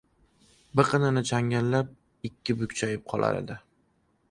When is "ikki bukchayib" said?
2.31-3.07